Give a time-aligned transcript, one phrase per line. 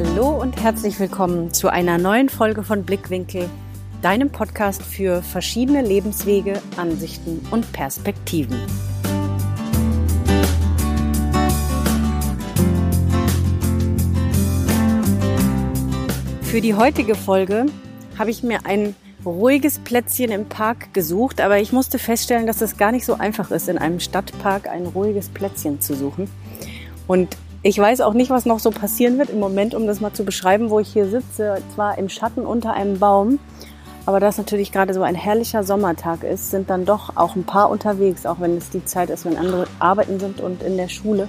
[0.00, 3.50] Hallo und herzlich willkommen zu einer neuen Folge von Blickwinkel,
[4.00, 8.56] deinem Podcast für verschiedene Lebenswege, Ansichten und Perspektiven.
[16.42, 17.66] Für die heutige Folge
[18.16, 18.94] habe ich mir ein
[19.26, 23.50] ruhiges Plätzchen im Park gesucht, aber ich musste feststellen, dass es gar nicht so einfach
[23.50, 26.30] ist, in einem Stadtpark ein ruhiges Plätzchen zu suchen.
[27.08, 30.12] Und ich weiß auch nicht, was noch so passieren wird im Moment, um das mal
[30.12, 33.38] zu beschreiben, wo ich hier sitze, zwar im Schatten unter einem Baum,
[34.06, 37.44] aber da es natürlich gerade so ein herrlicher Sommertag ist, sind dann doch auch ein
[37.44, 40.88] paar unterwegs, auch wenn es die Zeit ist, wenn andere arbeiten sind und in der
[40.88, 41.28] Schule.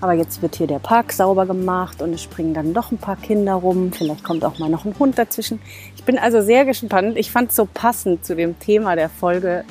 [0.00, 3.16] Aber jetzt wird hier der Park sauber gemacht und es springen dann doch ein paar
[3.16, 3.92] Kinder rum.
[3.92, 5.60] Vielleicht kommt auch mal noch ein Hund dazwischen.
[5.96, 7.16] Ich bin also sehr gespannt.
[7.16, 9.64] Ich fand es so passend zu dem Thema der Folge,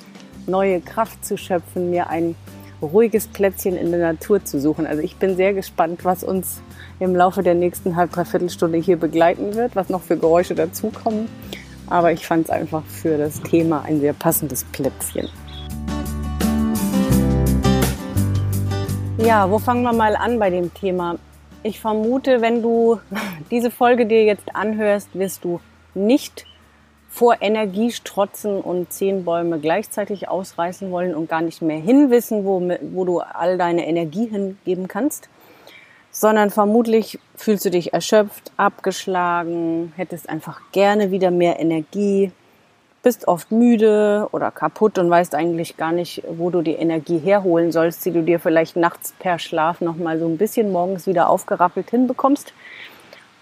[0.46, 2.36] neue Kraft zu schöpfen, mir ein
[2.82, 4.88] ruhiges Plätzchen in der Natur zu suchen.
[4.88, 6.62] Also ich bin sehr gespannt, was uns
[7.00, 11.30] im Laufe der nächsten halb, dreiviertel Stunde hier begleiten wird, was noch für Geräusche dazukommen.
[11.88, 15.30] Aber ich fand es einfach für das Thema ein sehr passendes Plätzchen.
[19.18, 21.18] Ja, wo fangen wir mal an bei dem Thema?
[21.64, 23.00] Ich vermute, wenn du
[23.52, 25.60] diese Folge dir jetzt anhörst, wirst du
[25.94, 26.46] nicht
[27.12, 32.62] vor Energie strotzen und zehn Bäume gleichzeitig ausreißen wollen und gar nicht mehr hinwissen, wo,
[32.94, 35.28] wo du all deine Energie hingeben kannst,
[36.10, 42.32] sondern vermutlich fühlst du dich erschöpft, abgeschlagen, hättest einfach gerne wieder mehr Energie,
[43.04, 47.74] bist oft müde oder kaputt und weißt eigentlich gar nicht, wo du die Energie herholen
[47.74, 51.30] sollst, die du dir vielleicht nachts per Schlaf noch mal so ein bisschen morgens wieder
[51.30, 52.54] aufgerappelt hinbekommst.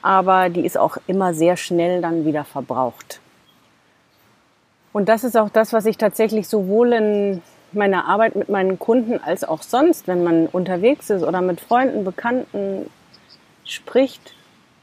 [0.01, 3.19] Aber die ist auch immer sehr schnell dann wieder verbraucht.
[4.93, 9.19] Und das ist auch das, was ich tatsächlich sowohl in meiner Arbeit mit meinen Kunden
[9.19, 12.89] als auch sonst, wenn man unterwegs ist oder mit Freunden, Bekannten
[13.63, 14.33] spricht,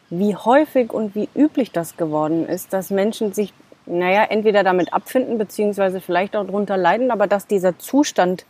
[0.09, 3.53] wie häufig und wie üblich das geworden ist, dass Menschen sich
[3.87, 8.45] naja, entweder damit abfinden, beziehungsweise vielleicht auch darunter leiden, aber dass dieser Zustand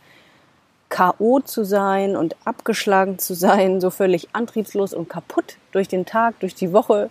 [0.89, 1.41] K.O.
[1.41, 6.55] zu sein und abgeschlagen zu sein, so völlig antriebslos und kaputt durch den Tag, durch
[6.55, 7.09] die Woche,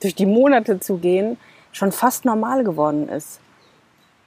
[0.00, 1.36] durch die Monate zu gehen,
[1.70, 3.40] schon fast normal geworden ist.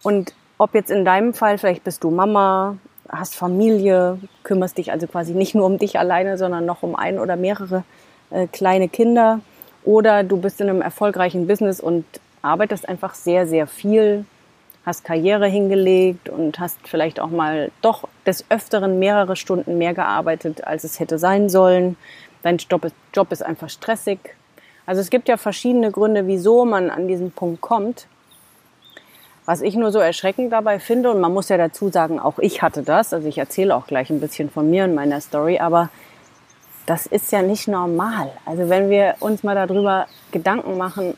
[0.03, 2.77] Und ob jetzt in deinem Fall, vielleicht bist du Mama,
[3.09, 7.19] hast Familie, kümmerst dich also quasi nicht nur um dich alleine, sondern noch um ein
[7.19, 7.83] oder mehrere
[8.29, 9.39] äh, kleine Kinder,
[9.87, 12.03] oder du bist in einem erfolgreichen Business und
[12.41, 14.25] arbeitest einfach sehr, sehr viel,
[14.85, 20.65] hast Karriere hingelegt und hast vielleicht auch mal doch des Öfteren mehrere Stunden mehr gearbeitet,
[20.67, 21.95] als es hätte sein sollen.
[22.43, 24.19] Dein Job ist, Job ist einfach stressig.
[24.85, 28.07] Also es gibt ja verschiedene Gründe, wieso man an diesen Punkt kommt.
[29.47, 32.61] Was ich nur so erschreckend dabei finde, und man muss ja dazu sagen, auch ich
[32.61, 35.89] hatte das, also ich erzähle auch gleich ein bisschen von mir und meiner Story, aber
[36.85, 38.29] das ist ja nicht normal.
[38.45, 41.15] Also wenn wir uns mal darüber Gedanken machen,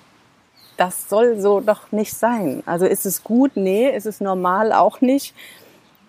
[0.77, 2.61] das soll so doch nicht sein.
[2.67, 3.51] Also ist es gut?
[3.55, 3.89] Nee.
[3.89, 4.73] Ist es normal?
[4.73, 5.33] Auch nicht.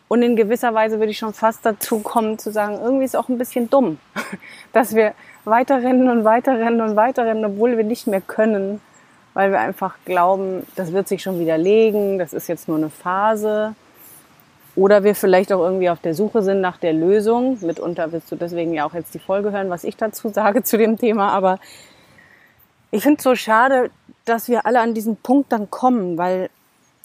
[0.06, 3.20] Und in gewisser Weise würde ich schon fast dazu kommen zu sagen, irgendwie ist es
[3.20, 3.98] auch ein bisschen dumm,
[4.74, 5.14] dass wir
[5.46, 8.82] weiterrennen und weiterrennen und weiterrennen, obwohl wir nicht mehr können,
[9.34, 12.90] weil wir einfach glauben, das wird sich schon wieder legen, das ist jetzt nur eine
[12.90, 13.74] Phase.
[14.76, 17.58] Oder wir vielleicht auch irgendwie auf der Suche sind nach der Lösung.
[17.60, 20.78] Mitunter wirst du deswegen ja auch jetzt die Folge hören, was ich dazu sage zu
[20.78, 21.32] dem Thema.
[21.32, 21.58] Aber
[22.90, 23.90] ich finde es so schade,
[24.24, 26.50] dass wir alle an diesen Punkt dann kommen, weil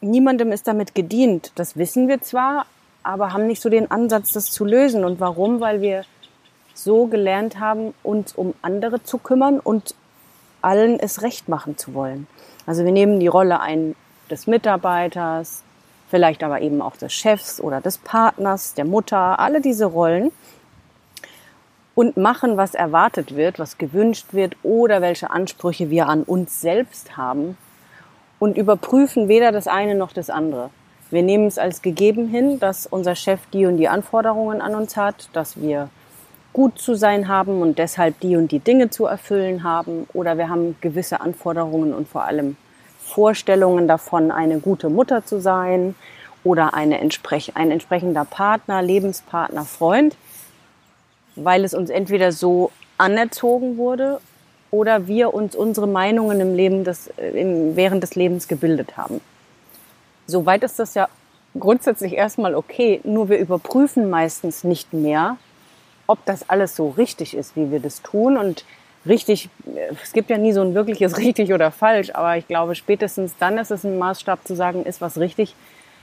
[0.02, 1.52] niemandem ist damit gedient.
[1.56, 2.66] Das wissen wir zwar,
[3.04, 5.06] aber haben nicht so den Ansatz, das zu lösen.
[5.06, 5.60] Und warum?
[5.60, 6.06] Weil wir
[6.74, 9.96] so gelernt haben, uns um andere zu kümmern und
[10.66, 12.28] allen es recht machen zu wollen.
[12.66, 13.96] Also wir nehmen die Rolle ein
[14.30, 15.64] des Mitarbeiters,
[16.10, 20.32] vielleicht aber eben auch des Chefs oder des Partners, der Mutter, alle diese Rollen
[21.94, 27.16] und machen, was erwartet wird, was gewünscht wird oder welche Ansprüche wir an uns selbst
[27.16, 27.58] haben
[28.40, 30.72] und überprüfen weder das eine noch das andere.
[31.12, 34.98] Wir nehmen es als gegeben hin, dass unser Chef die und die Anforderungen an uns
[34.98, 35.90] hat, dass wir
[36.56, 40.48] gut zu sein haben und deshalb die und die Dinge zu erfüllen haben oder wir
[40.48, 42.56] haben gewisse Anforderungen und vor allem
[42.98, 45.96] Vorstellungen davon, eine gute Mutter zu sein
[46.46, 50.16] oder eine entsprech ein entsprechender Partner, Lebenspartner, Freund
[51.36, 54.22] weil es uns entweder so anerzogen wurde
[54.72, 59.20] oder wir uns unsere Meinungen im Leben des, äh, im, während des Lebens gebildet haben.
[60.28, 61.10] Soweit ist das ja
[61.60, 65.36] grundsätzlich erstmal okay, nur wir überprüfen meistens nicht mehr,
[66.08, 68.38] ob das alles so richtig ist, wie wir das tun.
[68.38, 68.66] Und
[69.06, 72.76] richtig, äh, es gibt ja nie so ein wirkliches richtig oder falsch, aber ich glaube,
[72.76, 75.56] spätestens dann ist es ein Maßstab zu sagen, ist was richtig,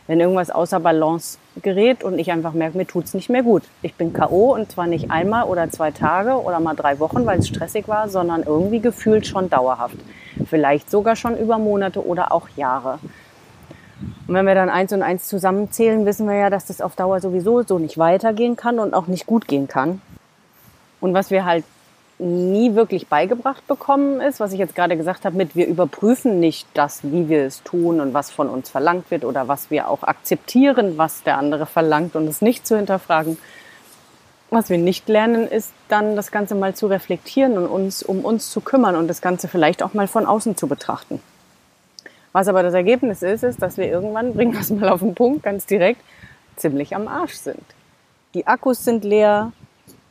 [0.06, 3.62] wenn irgendwas außer Balance gerät und ich einfach merke, mir tut's nicht mehr gut.
[3.82, 4.54] Ich bin K.O.
[4.54, 8.08] und zwar nicht einmal oder zwei Tage oder mal drei Wochen, weil es stressig war,
[8.08, 9.96] sondern irgendwie gefühlt schon dauerhaft.
[10.46, 12.98] Vielleicht sogar schon über Monate oder auch Jahre.
[14.26, 17.20] Und wenn wir dann eins und eins zusammenzählen, wissen wir ja, dass das auf Dauer
[17.20, 20.00] sowieso so nicht weitergehen kann und auch nicht gut gehen kann.
[21.00, 21.64] Und was wir halt
[22.18, 26.68] nie wirklich beigebracht bekommen ist, was ich jetzt gerade gesagt habe, mit wir überprüfen nicht
[26.74, 30.04] das, wie wir es tun und was von uns verlangt wird oder was wir auch
[30.04, 33.38] akzeptieren, was der andere verlangt und es nicht zu hinterfragen.
[34.50, 38.50] Was wir nicht lernen, ist dann das Ganze mal zu reflektieren und uns um uns
[38.50, 41.20] zu kümmern und das Ganze vielleicht auch mal von außen zu betrachten.
[42.32, 45.14] Was aber das Ergebnis ist, ist, dass wir irgendwann, bringen wir es mal auf den
[45.14, 46.00] Punkt, ganz direkt,
[46.56, 47.62] ziemlich am Arsch sind.
[48.34, 49.52] Die Akkus sind leer,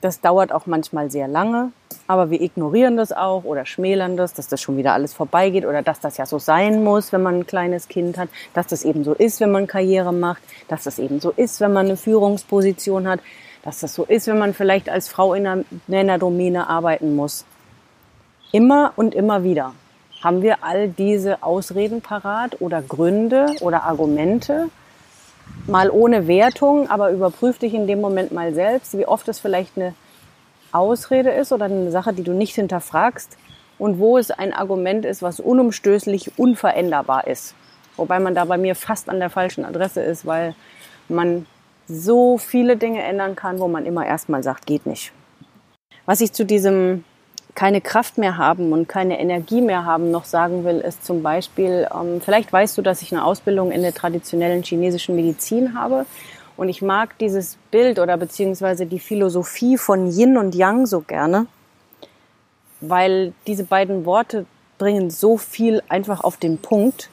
[0.01, 1.71] das dauert auch manchmal sehr lange,
[2.07, 5.81] aber wir ignorieren das auch oder schmälern das, dass das schon wieder alles vorbeigeht oder
[5.81, 9.03] dass das ja so sein muss, wenn man ein kleines Kind hat, dass das eben
[9.03, 13.07] so ist, wenn man Karriere macht, dass das eben so ist, wenn man eine Führungsposition
[13.07, 13.19] hat,
[13.63, 17.15] dass das so ist, wenn man vielleicht als Frau in einer, in einer Domäne arbeiten
[17.15, 17.45] muss.
[18.51, 19.73] Immer und immer wieder
[20.21, 24.69] haben wir all diese Ausreden parat oder Gründe oder Argumente,
[25.67, 29.77] mal ohne Wertung, aber überprüf dich in dem Moment mal selbst, wie oft es vielleicht
[29.77, 29.93] eine
[30.71, 33.37] Ausrede ist oder eine Sache, die du nicht hinterfragst
[33.77, 37.55] und wo es ein Argument ist, was unumstößlich unveränderbar ist.
[37.97, 40.55] Wobei man da bei mir fast an der falschen Adresse ist, weil
[41.09, 41.45] man
[41.87, 45.11] so viele Dinge ändern kann, wo man immer erstmal sagt, geht nicht.
[46.05, 47.03] Was ich zu diesem
[47.55, 51.87] keine Kraft mehr haben und keine Energie mehr haben noch sagen will, ist zum Beispiel,
[51.93, 56.05] ähm, vielleicht weißt du, dass ich eine Ausbildung in der traditionellen chinesischen Medizin habe.
[56.57, 61.47] Und ich mag dieses Bild oder beziehungsweise die Philosophie von Yin und Yang so gerne,
[62.81, 64.45] weil diese beiden Worte
[64.77, 67.09] bringen so viel einfach auf den Punkt,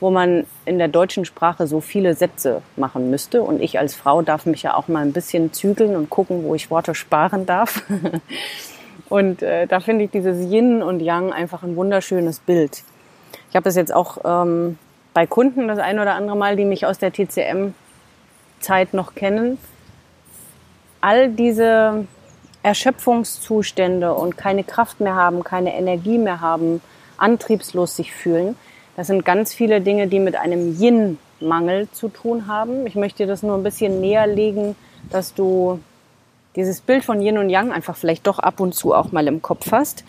[0.00, 3.42] wo man in der deutschen Sprache so viele Sätze machen müsste.
[3.42, 6.54] Und ich als Frau darf mich ja auch mal ein bisschen zügeln und gucken, wo
[6.54, 7.82] ich Worte sparen darf.
[9.12, 12.82] Und äh, da finde ich dieses Yin und Yang einfach ein wunderschönes Bild.
[13.50, 14.78] Ich habe das jetzt auch ähm,
[15.12, 19.58] bei Kunden das ein oder andere Mal, die mich aus der TCM-Zeit noch kennen.
[21.02, 22.06] All diese
[22.62, 26.80] Erschöpfungszustände und keine Kraft mehr haben, keine Energie mehr haben,
[27.18, 28.56] antriebslos sich fühlen,
[28.96, 32.86] das sind ganz viele Dinge, die mit einem Yin-Mangel zu tun haben.
[32.86, 34.74] Ich möchte dir das nur ein bisschen näher legen,
[35.10, 35.80] dass du
[36.56, 39.42] dieses Bild von Yin und Yang einfach vielleicht doch ab und zu auch mal im
[39.42, 40.04] Kopf hast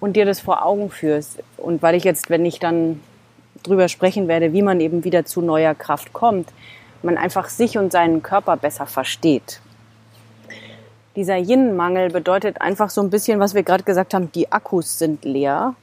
[0.00, 1.38] und dir das vor Augen führst.
[1.56, 3.00] Und weil ich jetzt, wenn ich dann
[3.62, 6.48] drüber sprechen werde, wie man eben wieder zu neuer Kraft kommt,
[7.02, 9.60] man einfach sich und seinen Körper besser versteht.
[11.16, 15.24] Dieser Yin-Mangel bedeutet einfach so ein bisschen, was wir gerade gesagt haben, die Akkus sind
[15.24, 15.74] leer.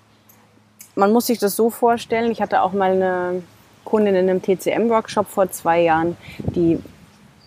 [0.95, 3.43] Man muss sich das so vorstellen, ich hatte auch mal eine
[3.85, 6.79] Kundin in einem TCM-Workshop vor zwei Jahren, die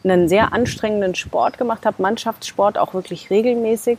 [0.05, 3.99] einen sehr anstrengenden Sport gemacht habe, Mannschaftssport auch wirklich regelmäßig,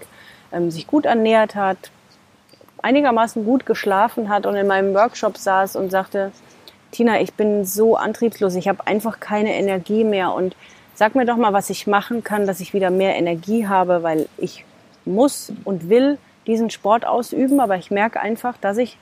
[0.51, 1.77] ähm, sich gut ernährt hat,
[2.81, 6.31] einigermaßen gut geschlafen hat und in meinem Workshop saß und sagte,
[6.91, 10.55] Tina, ich bin so antriebslos, ich habe einfach keine Energie mehr und
[10.93, 14.29] sag mir doch mal, was ich machen kann, dass ich wieder mehr Energie habe, weil
[14.37, 14.63] ich
[15.03, 16.17] muss und will
[16.47, 18.97] diesen Sport ausüben, aber ich merke einfach, dass ich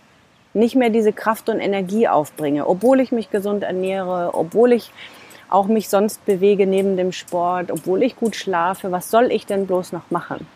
[0.54, 4.92] nicht mehr diese Kraft und Energie aufbringe, obwohl ich mich gesund ernähre, obwohl ich
[5.54, 9.68] auch mich sonst bewege neben dem Sport, obwohl ich gut schlafe, was soll ich denn
[9.68, 10.48] bloß noch machen?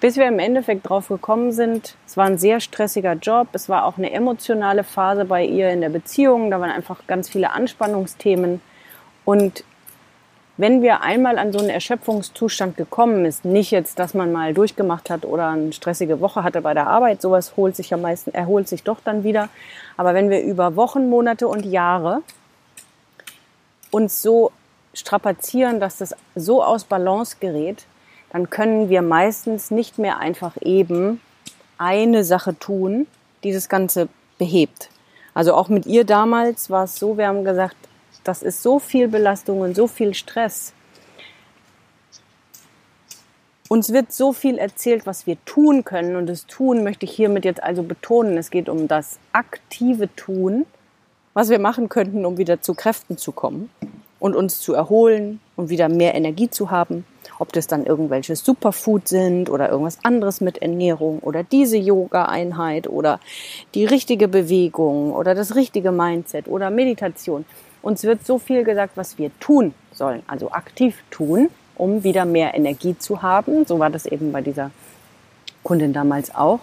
[0.00, 3.84] Bis wir im Endeffekt drauf gekommen sind, es war ein sehr stressiger Job, es war
[3.84, 8.60] auch eine emotionale Phase bei ihr in der Beziehung, da waren einfach ganz viele Anspannungsthemen
[9.24, 9.64] und
[10.58, 15.10] wenn wir einmal an so einen Erschöpfungszustand gekommen ist, nicht jetzt, dass man mal durchgemacht
[15.10, 18.68] hat oder eine stressige Woche hatte bei der Arbeit, sowas holt sich am meisten, erholt
[18.68, 19.48] sich doch dann wieder.
[19.96, 22.22] Aber wenn wir über Wochen, Monate und Jahre
[23.92, 24.50] uns so
[24.94, 27.86] strapazieren, dass das so aus Balance gerät,
[28.32, 31.20] dann können wir meistens nicht mehr einfach eben
[31.78, 33.06] eine Sache tun,
[33.44, 34.08] die das Ganze
[34.38, 34.88] behebt.
[35.34, 37.76] Also auch mit ihr damals war es so, wir haben gesagt,
[38.24, 40.72] das ist so viel Belastung und so viel Stress.
[43.68, 47.44] Uns wird so viel erzählt, was wir tun können und das Tun möchte ich hiermit
[47.44, 48.36] jetzt also betonen.
[48.36, 50.66] Es geht um das aktive Tun
[51.34, 53.70] was wir machen könnten, um wieder zu Kräften zu kommen
[54.18, 57.04] und uns zu erholen und wieder mehr Energie zu haben.
[57.38, 63.18] Ob das dann irgendwelche Superfood sind oder irgendwas anderes mit Ernährung oder diese Yoga-Einheit oder
[63.74, 67.44] die richtige Bewegung oder das richtige Mindset oder Meditation.
[67.80, 72.54] Uns wird so viel gesagt, was wir tun sollen, also aktiv tun, um wieder mehr
[72.54, 73.66] Energie zu haben.
[73.66, 74.70] So war das eben bei dieser
[75.64, 76.60] Kundin damals auch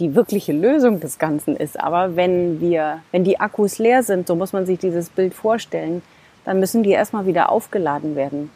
[0.00, 1.78] die wirkliche Lösung des Ganzen ist.
[1.78, 6.02] Aber wenn wir, wenn die Akkus leer sind, so muss man sich dieses Bild vorstellen,
[6.44, 8.50] dann müssen die erstmal wieder aufgeladen werden.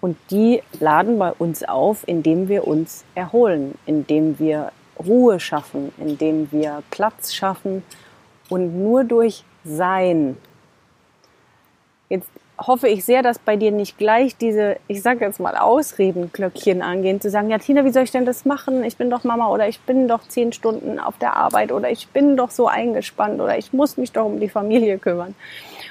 [0.00, 6.50] Und die laden bei uns auf, indem wir uns erholen, indem wir Ruhe schaffen, indem
[6.52, 7.82] wir Platz schaffen
[8.48, 10.36] und nur durch Sein.
[12.08, 16.80] Jetzt hoffe ich sehr, dass bei dir nicht gleich diese, ich sage jetzt mal, Ausredenglöckchen
[16.80, 18.82] angehen, zu sagen, ja Tina, wie soll ich denn das machen?
[18.84, 22.08] Ich bin doch Mama oder ich bin doch zehn Stunden auf der Arbeit oder ich
[22.08, 25.34] bin doch so eingespannt oder ich muss mich doch um die Familie kümmern.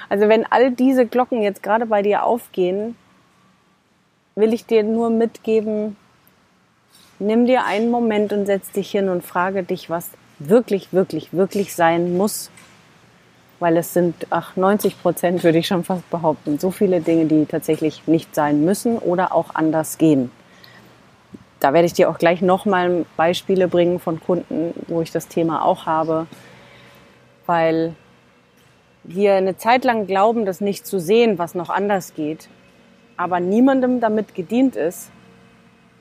[0.08, 2.96] Also wenn all diese Glocken jetzt gerade bei dir aufgehen,
[4.34, 5.96] will ich dir nur mitgeben,
[7.18, 11.74] nimm dir einen Moment und setz dich hin und frage dich, was wirklich, wirklich, wirklich
[11.74, 12.50] sein muss
[13.58, 17.46] weil es sind, ach, 90 Prozent würde ich schon fast behaupten, so viele Dinge, die
[17.46, 20.30] tatsächlich nicht sein müssen oder auch anders gehen.
[21.60, 25.64] Da werde ich dir auch gleich nochmal Beispiele bringen von Kunden, wo ich das Thema
[25.64, 26.26] auch habe,
[27.46, 27.94] weil
[29.04, 32.48] wir eine Zeit lang glauben, das nicht zu sehen, was noch anders geht,
[33.16, 35.10] aber niemandem damit gedient ist,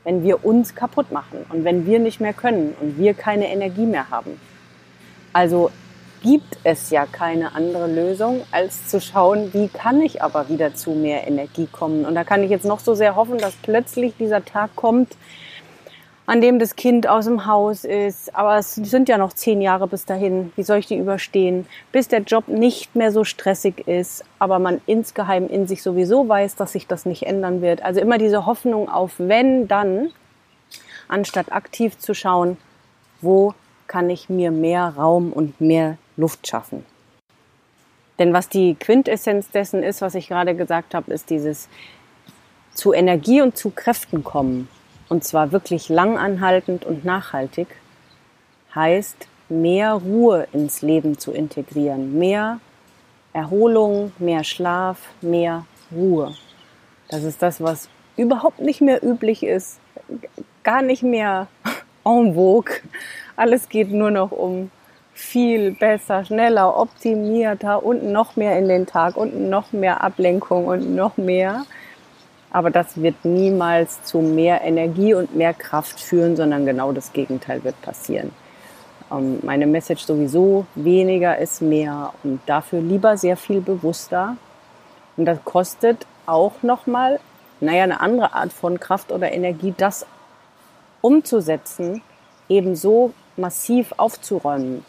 [0.03, 3.85] wenn wir uns kaputt machen und wenn wir nicht mehr können und wir keine Energie
[3.85, 4.39] mehr haben.
[5.33, 5.71] Also
[6.25, 10.89] gibt es ja keine andere Lösung, als zu schauen, wie kann ich aber wieder zu
[10.89, 12.03] mehr Energie kommen.
[12.03, 15.15] Und da kann ich jetzt noch so sehr hoffen, dass plötzlich dieser Tag kommt,
[16.25, 18.35] an dem das Kind aus dem Haus ist.
[18.35, 20.51] Aber es sind ja noch zehn Jahre bis dahin.
[20.55, 21.67] Wie soll ich die überstehen?
[21.91, 26.55] Bis der Job nicht mehr so stressig ist, aber man insgeheim in sich sowieso weiß,
[26.55, 27.83] dass sich das nicht ändern wird.
[27.83, 30.09] Also immer diese Hoffnung auf wenn, dann,
[31.07, 32.57] anstatt aktiv zu schauen,
[33.21, 33.53] wo
[33.85, 36.85] kann ich mir mehr Raum und mehr Luft schaffen.
[38.17, 41.67] Denn was die Quintessenz dessen ist, was ich gerade gesagt habe, ist dieses
[42.73, 44.69] zu Energie und zu Kräften kommen.
[45.09, 47.67] Und zwar wirklich langanhaltend und nachhaltig,
[48.73, 52.59] heißt mehr Ruhe ins Leben zu integrieren, mehr
[53.33, 56.35] Erholung, mehr Schlaf, mehr Ruhe.
[57.09, 59.79] Das ist das, was überhaupt nicht mehr üblich ist,
[60.63, 61.47] gar nicht mehr
[62.05, 62.73] en vogue.
[63.35, 64.71] Alles geht nur noch um
[65.15, 70.93] viel besser, schneller, optimierter und noch mehr in den Tag und noch mehr Ablenkung und
[70.93, 71.65] noch mehr.
[72.51, 77.63] Aber das wird niemals zu mehr Energie und mehr Kraft führen, sondern genau das Gegenteil
[77.63, 78.31] wird passieren.
[79.09, 84.35] Ähm, meine Message sowieso, weniger ist mehr und dafür lieber sehr viel bewusster.
[85.15, 87.21] Und das kostet auch nochmal,
[87.61, 90.05] naja, eine andere Art von Kraft oder Energie, das
[90.99, 92.01] umzusetzen,
[92.49, 94.83] eben so massiv aufzuräumen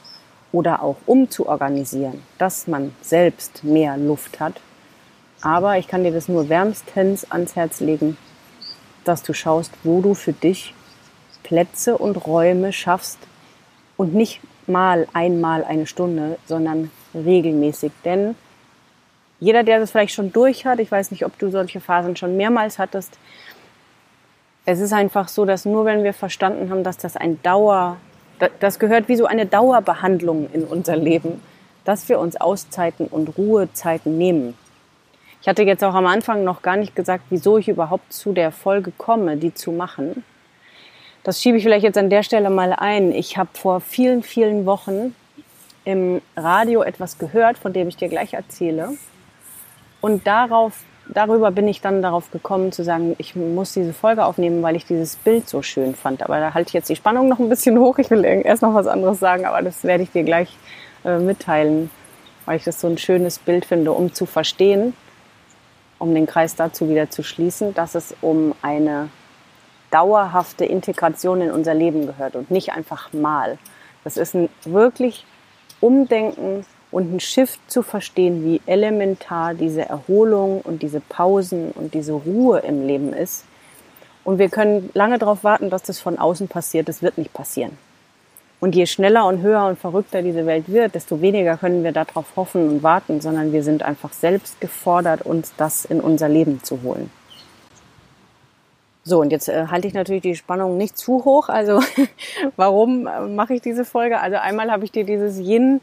[0.57, 4.55] oder auch umzuorganisieren, dass man selbst mehr Luft hat.
[5.43, 8.17] Aber ich kann dir das nur wärmstens ans Herz legen,
[9.05, 10.73] dass du schaust, wo du für dich
[11.43, 13.19] Plätze und Räume schaffst
[13.99, 17.93] und nicht mal einmal eine Stunde, sondern regelmäßig.
[18.07, 18.35] Denn
[19.39, 22.39] jeder, der das vielleicht schon durch hat, ich weiß nicht, ob du solche Phasen schon
[22.39, 23.19] mehrmals hattest,
[24.65, 27.99] es ist einfach so, dass nur wenn wir verstanden haben, dass das ein Dauer,
[28.61, 31.41] das gehört wie so eine Dauerbehandlung in unser Leben,
[31.85, 34.55] dass wir uns Auszeiten und Ruhezeiten nehmen.
[35.41, 38.51] Ich hatte jetzt auch am Anfang noch gar nicht gesagt, wieso ich überhaupt zu der
[38.51, 40.25] Folge komme, die zu machen.
[41.23, 43.13] Das schiebe ich vielleicht jetzt an der Stelle mal ein.
[43.13, 45.15] Ich habe vor vielen, vielen Wochen
[45.85, 48.91] im Radio etwas gehört, von dem ich dir gleich erzähle.
[50.01, 54.63] Und darauf, darüber bin ich dann darauf gekommen zu sagen, ich muss diese Folge aufnehmen,
[54.63, 56.23] weil ich dieses Bild so schön fand.
[56.23, 57.99] Aber da halte ich jetzt die Spannung noch ein bisschen hoch.
[57.99, 60.57] Ich will erst noch was anderes sagen, aber das werde ich dir gleich
[61.05, 61.91] äh, mitteilen,
[62.45, 64.95] weil ich das so ein schönes Bild finde, um zu verstehen,
[65.99, 69.09] um den Kreis dazu wieder zu schließen, dass es um eine
[69.91, 73.59] dauerhafte Integration in unser Leben gehört und nicht einfach mal.
[74.05, 75.25] Das ist ein wirklich
[75.81, 82.13] Umdenken und ein Shift zu verstehen, wie elementar diese Erholung und diese Pausen und diese
[82.13, 83.45] Ruhe im Leben ist.
[84.25, 86.89] Und wir können lange darauf warten, dass das von außen passiert.
[86.89, 87.79] Das wird nicht passieren.
[88.59, 92.35] Und je schneller und höher und verrückter diese Welt wird, desto weniger können wir darauf
[92.37, 96.83] hoffen und warten, sondern wir sind einfach selbst gefordert, uns das in unser Leben zu
[96.83, 97.11] holen.
[99.05, 101.49] So, und jetzt äh, halte ich natürlich die Spannung nicht zu hoch.
[101.49, 101.81] Also
[102.57, 104.21] warum äh, mache ich diese Folge?
[104.21, 105.81] Also einmal habe ich dir dieses Yin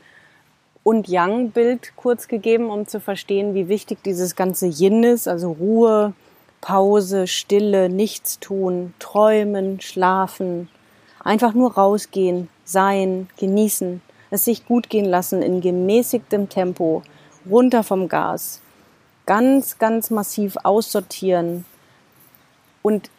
[0.83, 5.27] und Yang-Bild kurz gegeben, um zu verstehen, wie wichtig dieses ganze Yin ist.
[5.27, 6.13] Also Ruhe,
[6.61, 10.69] Pause, Stille, Nichtstun, Träumen, Schlafen,
[11.23, 17.03] einfach nur rausgehen, sein, genießen, es sich gut gehen lassen in gemäßigtem Tempo,
[17.49, 18.61] runter vom Gas,
[19.25, 21.65] ganz, ganz massiv aussortieren.
[22.81, 23.09] Und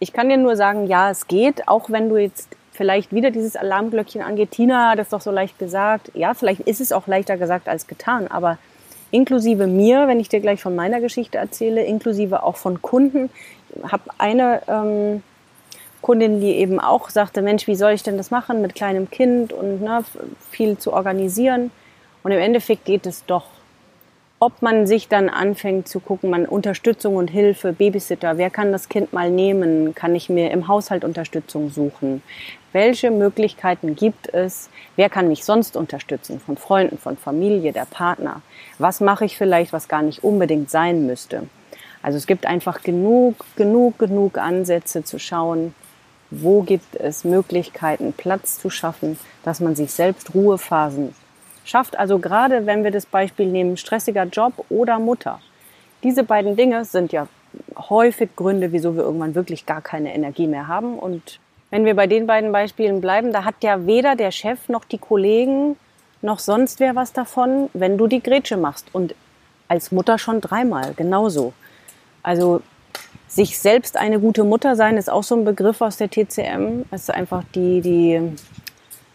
[0.00, 2.48] ich kann dir nur sagen, ja, es geht, auch wenn du jetzt
[2.78, 4.52] vielleicht wieder dieses Alarmglöckchen angeht.
[4.52, 6.12] Tina hat es doch so leicht gesagt.
[6.14, 8.56] Ja, vielleicht ist es auch leichter gesagt als getan, aber
[9.10, 13.30] inklusive mir, wenn ich dir gleich von meiner Geschichte erzähle, inklusive auch von Kunden.
[13.82, 15.22] Habe eine ähm,
[16.02, 19.52] Kundin, die eben auch sagte, Mensch, wie soll ich denn das machen mit kleinem Kind
[19.52, 20.04] und ne,
[20.50, 21.72] viel zu organisieren.
[22.22, 23.44] Und im Endeffekt geht es doch
[24.40, 28.88] ob man sich dann anfängt zu gucken, man Unterstützung und Hilfe, Babysitter, wer kann das
[28.88, 29.94] Kind mal nehmen?
[29.94, 32.22] Kann ich mir im Haushalt Unterstützung suchen?
[32.72, 34.68] Welche Möglichkeiten gibt es?
[34.96, 36.38] Wer kann mich sonst unterstützen?
[36.38, 38.42] Von Freunden, von Familie, der Partner?
[38.78, 41.44] Was mache ich vielleicht, was gar nicht unbedingt sein müsste?
[42.02, 45.74] Also es gibt einfach genug, genug, genug Ansätze zu schauen,
[46.30, 51.14] wo gibt es Möglichkeiten, Platz zu schaffen, dass man sich selbst Ruhephasen
[51.64, 51.98] schafft.
[51.98, 55.40] Also gerade wenn wir das Beispiel nehmen, stressiger Job oder Mutter.
[56.02, 57.28] Diese beiden Dinge sind ja
[57.76, 60.98] häufig Gründe, wieso wir irgendwann wirklich gar keine Energie mehr haben.
[60.98, 64.84] Und wenn wir bei den beiden Beispielen bleiben, da hat ja weder der Chef noch
[64.84, 65.76] die Kollegen
[66.22, 68.86] noch sonst wer was davon, wenn du die Grätsche machst.
[68.92, 69.14] Und
[69.68, 71.52] als Mutter schon dreimal, genauso.
[72.22, 72.62] Also
[73.28, 76.84] sich selbst eine gute Mutter sein ist auch so ein Begriff aus der TCM.
[76.90, 78.20] Es ist einfach die, die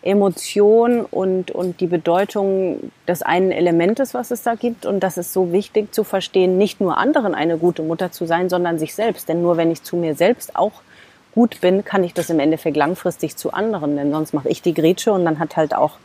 [0.04, 4.86] Emotion und, und die Bedeutung des einen Elementes, was es da gibt.
[4.86, 8.50] Und das ist so wichtig zu verstehen, nicht nur anderen eine gute Mutter zu sein,
[8.50, 9.28] sondern sich selbst.
[9.28, 10.84] Denn nur wenn ich zu mir selbst auch
[11.34, 13.96] gut bin, kann ich das im Endeffekt langfristig zu anderen.
[13.96, 15.98] Denn sonst mache ich die Grätsche und dann hat halt auch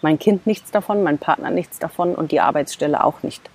[0.00, 3.48] mein Kind nichts davon, mein Partner nichts davon und die Arbeitsstelle auch nicht.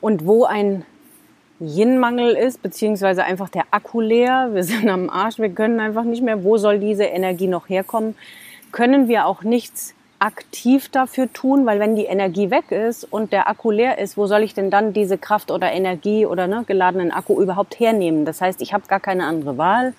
[0.00, 0.84] Und wo ein
[1.60, 6.22] Yin-Mangel ist, beziehungsweise einfach der Akku leer, wir sind am Arsch, wir können einfach nicht
[6.22, 8.14] mehr, wo soll diese Energie noch herkommen?
[8.72, 13.48] können wir auch nichts aktiv dafür tun, weil wenn die Energie weg ist und der
[13.48, 17.12] Akku leer ist, wo soll ich denn dann diese Kraft oder Energie oder ne, geladenen
[17.12, 18.24] Akku überhaupt hernehmen?
[18.24, 19.94] Das heißt, ich habe gar keine andere Wahl,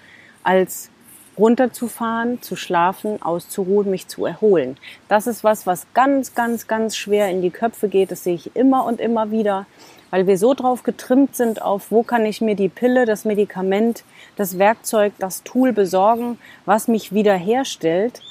[0.49, 0.89] als
[1.37, 4.77] runterzufahren, zu schlafen, auszuruhen, mich zu erholen.
[5.07, 8.09] Das ist was, was ganz, ganz, ganz schwer in die Köpfe geht.
[8.09, 9.67] Das sehe ich immer und immer wieder,
[10.09, 14.03] weil wir so drauf getrimmt sind auf, wo kann ich mir die Pille, das Medikament,
[14.37, 18.23] das Werkzeug, das Tool besorgen, was mich wiederherstellt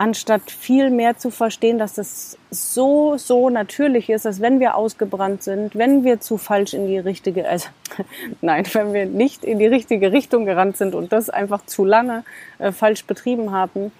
[0.00, 5.42] anstatt viel mehr zu verstehen, dass es so, so natürlich ist, dass wenn wir ausgebrannt
[5.42, 7.68] sind, wenn wir zu falsch in die richtige, also
[8.40, 12.24] nein, wenn wir nicht in die richtige Richtung gerannt sind und das einfach zu lange
[12.58, 13.92] äh, falsch betrieben haben,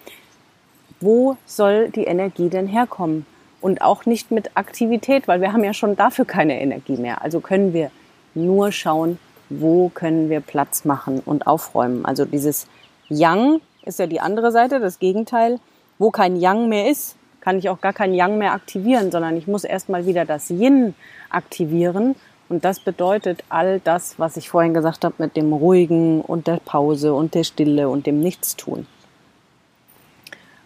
[0.99, 3.27] wo soll die Energie denn herkommen?
[3.61, 7.21] Und auch nicht mit Aktivität, weil wir haben ja schon dafür keine Energie mehr.
[7.21, 7.91] Also können wir
[8.33, 9.19] nur schauen,
[9.51, 12.05] wo können wir Platz machen und aufräumen.
[12.05, 12.65] Also dieses
[13.07, 15.59] Yang ist ja die andere Seite, das Gegenteil
[16.01, 19.45] wo kein Yang mehr ist, kann ich auch gar kein Yang mehr aktivieren, sondern ich
[19.45, 20.95] muss erstmal wieder das Yin
[21.29, 22.15] aktivieren.
[22.49, 26.57] Und das bedeutet all das, was ich vorhin gesagt habe mit dem Ruhigen und der
[26.57, 28.87] Pause und der Stille und dem Nichtstun.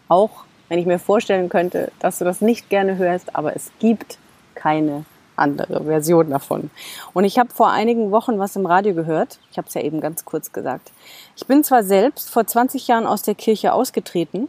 [0.08, 4.18] Auch wenn ich mir vorstellen könnte, dass du das nicht gerne hörst, aber es gibt
[4.56, 5.04] keine
[5.36, 6.70] andere Version davon.
[7.14, 9.40] Und ich habe vor einigen Wochen was im Radio gehört.
[9.52, 10.94] Ich habe es ja eben ganz kurz gesagt.
[11.36, 14.48] Ich bin zwar selbst vor 20 Jahren aus der Kirche ausgetreten,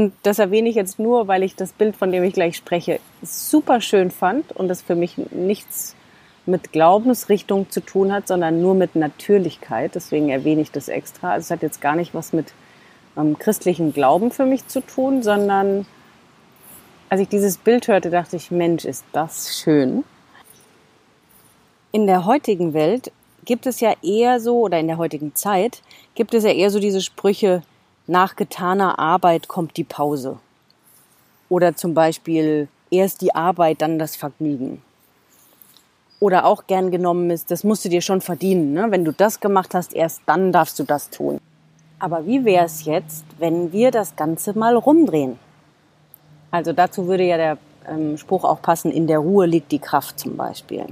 [0.00, 3.00] und das erwähne ich jetzt nur, weil ich das Bild, von dem ich gleich spreche,
[3.20, 5.94] super schön fand und das für mich nichts
[6.46, 9.94] mit Glaubensrichtung zu tun hat, sondern nur mit Natürlichkeit.
[9.94, 11.32] Deswegen erwähne ich das extra.
[11.32, 12.54] Also es hat jetzt gar nicht was mit
[13.14, 15.84] ähm, christlichem Glauben für mich zu tun, sondern
[17.10, 20.02] als ich dieses Bild hörte, dachte ich, Mensch, ist das schön.
[21.92, 23.12] In der heutigen Welt
[23.44, 25.82] gibt es ja eher so, oder in der heutigen Zeit
[26.14, 27.60] gibt es ja eher so diese Sprüche,
[28.10, 30.38] nach getaner Arbeit kommt die Pause.
[31.48, 34.82] Oder zum Beispiel erst die Arbeit, dann das Vergnügen.
[36.18, 38.72] Oder auch gern genommen ist, das musst du dir schon verdienen.
[38.72, 38.88] Ne?
[38.90, 41.40] Wenn du das gemacht hast, erst dann darfst du das tun.
[42.00, 45.38] Aber wie wäre es jetzt, wenn wir das Ganze mal rumdrehen?
[46.50, 50.18] Also dazu würde ja der ähm, Spruch auch passen, in der Ruhe liegt die Kraft
[50.18, 50.84] zum Beispiel.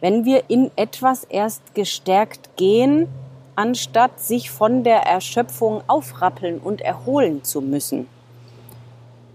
[0.00, 3.08] Wenn wir in etwas erst gestärkt gehen,
[3.60, 8.08] anstatt sich von der Erschöpfung aufrappeln und erholen zu müssen.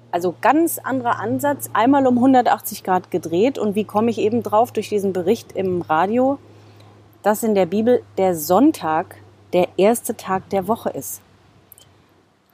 [0.10, 3.60] Also ganz anderer Ansatz, einmal um 180 Grad gedreht.
[3.60, 6.40] Und wie komme ich eben drauf durch diesen Bericht im Radio,
[7.22, 9.18] dass in der Bibel der Sonntag
[9.54, 11.22] der erste Tag der Woche ist.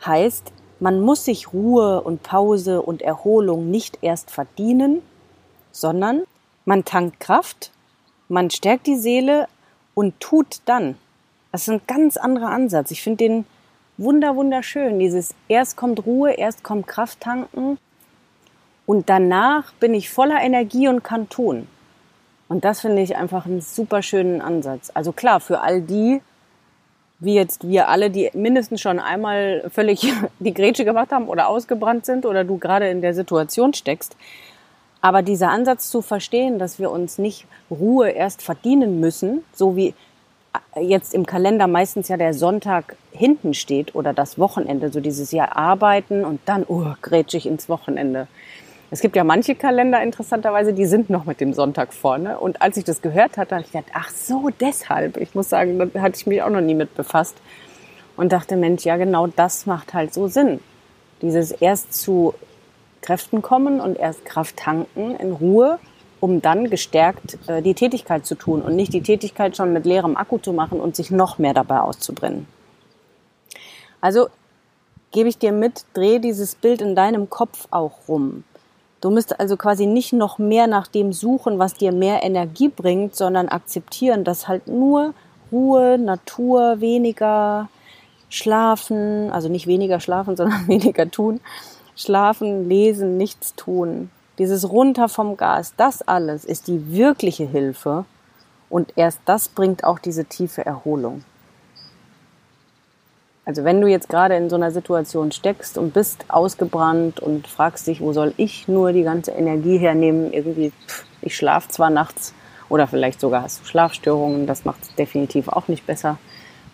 [0.05, 5.01] Heißt, man muss sich Ruhe und Pause und Erholung nicht erst verdienen,
[5.71, 6.23] sondern
[6.65, 7.71] man tankt Kraft,
[8.27, 9.47] man stärkt die Seele
[9.93, 10.97] und tut dann.
[11.51, 12.91] Das ist ein ganz anderer Ansatz.
[12.91, 13.45] Ich finde den
[13.97, 14.99] wunder, wunderschön.
[14.99, 17.77] Dieses erst kommt Ruhe, erst kommt Kraft tanken
[18.85, 21.67] und danach bin ich voller Energie und kann tun.
[22.47, 24.91] Und das finde ich einfach einen super schönen Ansatz.
[24.93, 26.21] Also klar, für all die,
[27.19, 32.05] wie jetzt wir alle, die mindestens schon einmal völlig die Grätsche gemacht haben oder ausgebrannt
[32.05, 34.17] sind oder du gerade in der Situation steckst.
[34.99, 39.93] Aber dieser Ansatz zu verstehen, dass wir uns nicht Ruhe erst verdienen müssen, so wie
[40.79, 45.57] jetzt im Kalender meistens ja der Sonntag hinten steht oder das Wochenende, so dieses Jahr
[45.57, 48.27] arbeiten und dann, oh, grätsch ich ins Wochenende.
[48.93, 52.39] Es gibt ja manche Kalender interessanterweise, die sind noch mit dem Sonntag vorne.
[52.39, 55.15] Und als ich das gehört hatte, habe ich gedacht, ach so, deshalb.
[55.15, 57.37] Ich muss sagen, da hatte ich mich auch noch nie mit befasst.
[58.17, 60.59] Und dachte, Mensch, ja genau das macht halt so Sinn.
[61.21, 62.33] Dieses erst zu
[63.01, 65.79] Kräften kommen und erst Kraft tanken in Ruhe,
[66.21, 70.15] um dann gestärkt äh, die Tätigkeit zu tun und nicht die Tätigkeit schon mit leerem
[70.15, 72.47] Akku zu machen und sich noch mehr dabei auszubrennen.
[73.99, 74.29] Also
[75.11, 78.45] gebe ich dir mit, dreh dieses Bild in deinem Kopf auch rum.
[79.01, 83.15] Du müsst also quasi nicht noch mehr nach dem suchen, was dir mehr Energie bringt,
[83.15, 85.15] sondern akzeptieren, dass halt nur
[85.51, 87.67] Ruhe, Natur, weniger
[88.29, 91.41] schlafen, also nicht weniger schlafen, sondern weniger tun,
[91.95, 98.05] schlafen, lesen, nichts tun, dieses runter vom Gas, das alles ist die wirkliche Hilfe
[98.71, 101.23] und erst das bringt auch diese tiefe Erholung.
[103.45, 107.85] Also wenn du jetzt gerade in so einer Situation steckst und bist ausgebrannt und fragst
[107.85, 110.33] dich, wo soll ich nur die ganze Energie hernehmen?
[110.33, 112.33] Irgendwie, pff, ich schlafe zwar nachts
[112.67, 116.17] oder vielleicht sogar hast du Schlafstörungen, das macht es definitiv auch nicht besser.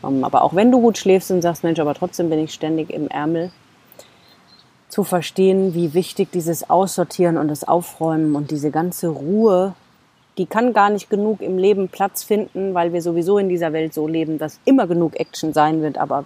[0.06, 2.92] Ähm, aber auch wenn du gut schläfst und sagst, Mensch, aber trotzdem bin ich ständig
[2.92, 3.52] im Ärmel,
[4.98, 9.76] zu verstehen, wie wichtig dieses Aussortieren und das Aufräumen und diese ganze Ruhe,
[10.40, 13.94] die kann gar nicht genug im Leben Platz finden, weil wir sowieso in dieser Welt
[13.94, 16.26] so leben, dass immer genug Action sein wird, aber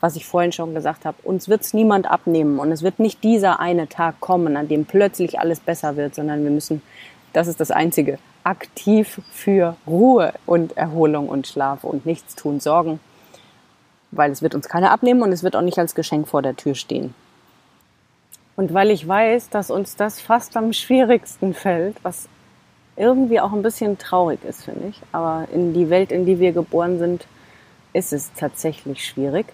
[0.00, 3.22] was ich vorhin schon gesagt habe, uns wird es niemand abnehmen und es wird nicht
[3.22, 6.82] dieser eine Tag kommen, an dem plötzlich alles besser wird, sondern wir müssen,
[7.34, 12.98] das ist das Einzige, aktiv für Ruhe und Erholung und Schlaf und Nichtstun sorgen,
[14.10, 16.56] weil es wird uns keiner abnehmen und es wird auch nicht als Geschenk vor der
[16.56, 17.14] Tür stehen.
[18.58, 22.28] Und weil ich weiß, dass uns das fast am schwierigsten fällt, was
[22.96, 26.52] irgendwie auch ein bisschen traurig ist, finde ich, aber in die Welt, in die wir
[26.52, 27.26] geboren sind,
[27.94, 29.46] ist es tatsächlich schwierig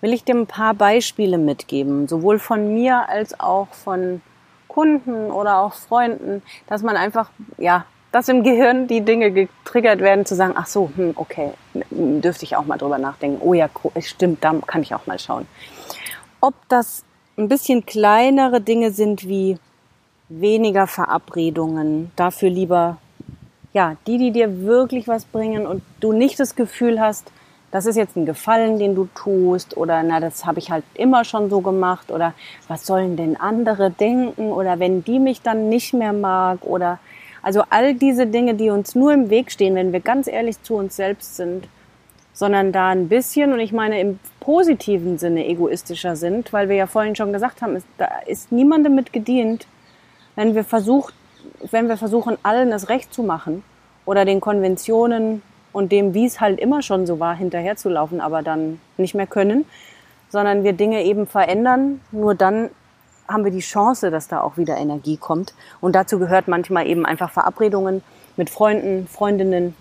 [0.00, 4.20] will ich dir ein paar Beispiele mitgeben, sowohl von mir als auch von
[4.68, 10.24] Kunden oder auch Freunden, dass man einfach, ja, dass im Gehirn die Dinge getriggert werden,
[10.24, 11.52] zu sagen, ach so, hm, okay,
[11.90, 13.40] dürfte ich auch mal drüber nachdenken.
[13.40, 13.68] Oh ja,
[14.00, 15.46] stimmt, da kann ich auch mal schauen.
[16.40, 17.04] Ob das
[17.36, 19.58] ein bisschen kleinere Dinge sind wie
[20.28, 22.96] weniger Verabredungen, dafür lieber,
[23.72, 27.30] ja, die, die dir wirklich was bringen und du nicht das Gefühl hast,
[27.70, 31.24] das ist jetzt ein Gefallen, den du tust oder na, das habe ich halt immer
[31.24, 32.32] schon so gemacht oder
[32.68, 36.98] was sollen denn andere denken oder wenn die mich dann nicht mehr mag oder
[37.42, 40.74] also all diese Dinge, die uns nur im Weg stehen, wenn wir ganz ehrlich zu
[40.74, 41.68] uns selbst sind,
[42.36, 46.86] sondern da ein bisschen und ich meine im positiven Sinne egoistischer sind, weil wir ja
[46.86, 49.66] vorhin schon gesagt haben, ist, da ist niemandem mit gedient,
[50.34, 51.14] wenn wir versucht,
[51.70, 53.64] wenn wir versuchen, allen das Recht zu machen
[54.04, 55.40] oder den Konventionen
[55.72, 59.64] und dem, wie es halt immer schon so war, hinterherzulaufen, aber dann nicht mehr können,
[60.28, 62.02] sondern wir Dinge eben verändern.
[62.12, 62.68] Nur dann
[63.26, 65.54] haben wir die Chance, dass da auch wieder Energie kommt.
[65.80, 68.02] Und dazu gehört manchmal eben einfach Verabredungen
[68.36, 69.74] mit Freunden, Freundinnen,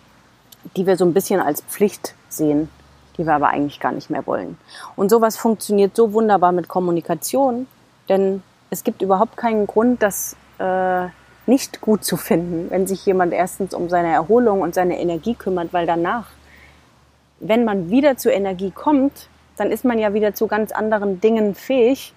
[0.78, 2.70] die wir so ein bisschen als Pflicht sehen,
[3.18, 4.58] die wir aber eigentlich gar nicht mehr wollen.
[4.96, 7.68] Und sowas funktioniert so wunderbar mit Kommunikation,
[8.10, 11.08] denn es gibt überhaupt keinen Grund, dass äh,
[11.48, 15.74] nicht gut zu finden, wenn sich jemand erstens um seine Erholung und seine Energie kümmert,
[15.74, 16.28] weil danach,
[17.40, 21.56] wenn man wieder zur Energie kommt, dann ist man ja wieder zu ganz anderen Dingen
[21.56, 22.14] fähig.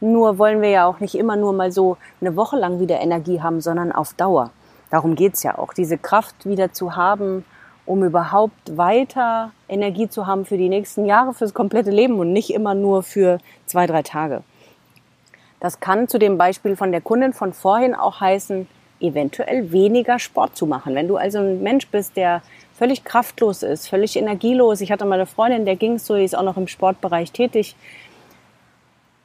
[0.00, 3.42] Nur wollen wir ja auch nicht immer nur mal so eine Woche lang wieder Energie
[3.42, 4.50] haben, sondern auf Dauer.
[4.90, 7.44] Darum geht's ja auch, diese Kraft wieder zu haben,
[7.90, 12.54] um überhaupt weiter Energie zu haben für die nächsten Jahre, fürs komplette Leben und nicht
[12.54, 14.44] immer nur für zwei, drei Tage.
[15.58, 18.68] Das kann zu dem Beispiel von der Kundin von vorhin auch heißen,
[19.00, 20.94] eventuell weniger Sport zu machen.
[20.94, 22.42] Wenn du also ein Mensch bist, der
[22.74, 24.80] völlig kraftlos ist, völlig energielos.
[24.80, 27.74] Ich hatte mal eine Freundin, der ging so, die ist auch noch im Sportbereich tätig.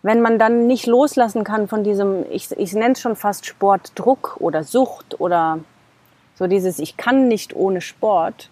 [0.02, 4.38] Wenn man dann nicht loslassen kann von diesem, ich, ich nenne es schon fast Sportdruck
[4.40, 5.60] oder Sucht oder
[6.34, 8.50] so dieses, ich kann nicht ohne Sport,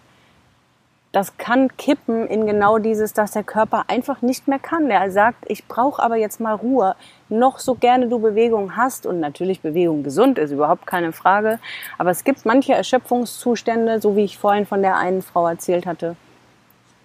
[1.14, 4.88] das kann kippen in genau dieses, dass der Körper einfach nicht mehr kann.
[4.88, 6.96] Der sagt, ich brauche aber jetzt mal Ruhe.
[7.28, 11.60] Noch so gerne du Bewegung hast und natürlich Bewegung gesund ist, überhaupt keine Frage.
[11.98, 16.16] Aber es gibt manche Erschöpfungszustände, so wie ich vorhin von der einen Frau erzählt hatte.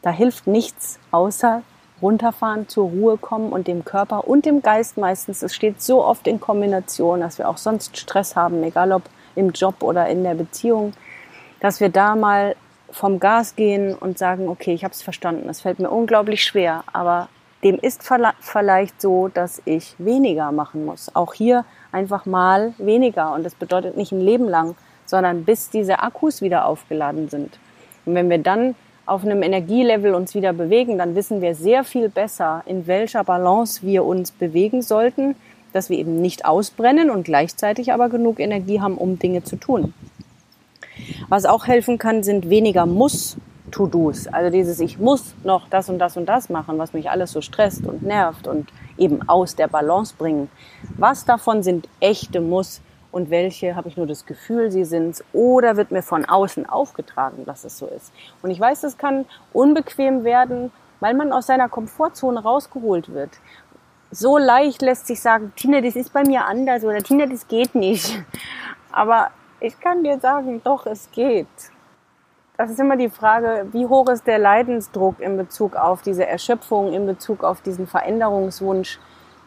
[0.01, 1.61] Da hilft nichts außer
[2.01, 5.43] runterfahren, zur Ruhe kommen und dem Körper und dem Geist meistens.
[5.43, 9.03] Es steht so oft in Kombination, dass wir auch sonst Stress haben, egal ob
[9.35, 10.93] im Job oder in der Beziehung,
[11.59, 12.55] dass wir da mal
[12.91, 16.83] vom Gas gehen und sagen, okay, ich habe es verstanden, es fällt mir unglaublich schwer,
[16.91, 17.29] aber
[17.63, 18.03] dem ist
[18.39, 21.13] vielleicht so, dass ich weniger machen muss.
[21.13, 23.33] Auch hier einfach mal weniger.
[23.33, 24.75] Und das bedeutet nicht ein Leben lang,
[25.05, 27.59] sondern bis diese Akkus wieder aufgeladen sind.
[28.05, 28.75] Und wenn wir dann
[29.05, 33.81] auf einem Energielevel uns wieder bewegen, dann wissen wir sehr viel besser, in welcher Balance
[33.81, 35.35] wir uns bewegen sollten,
[35.73, 39.93] dass wir eben nicht ausbrennen und gleichzeitig aber genug Energie haben, um Dinge zu tun.
[41.29, 44.27] Was auch helfen kann, sind weniger Muss-To-Dos.
[44.27, 47.41] Also dieses Ich muss noch das und das und das machen, was mich alles so
[47.41, 50.49] stresst und nervt und eben aus der Balance bringen.
[50.97, 55.77] Was davon sind echte Muss und welche habe ich nur das Gefühl, sie sind oder
[55.77, 58.11] wird mir von außen aufgetragen, dass es so ist.
[58.41, 63.29] Und ich weiß, das kann unbequem werden, weil man aus seiner Komfortzone rausgeholt wird.
[64.09, 67.75] So leicht lässt sich sagen, Tina, das ist bei mir anders oder Tina, das geht
[67.75, 68.19] nicht.
[68.91, 71.47] Aber ich kann dir sagen, doch, es geht.
[72.57, 76.93] Das ist immer die Frage, wie hoch ist der Leidensdruck in Bezug auf diese Erschöpfung,
[76.93, 78.99] in Bezug auf diesen Veränderungswunsch,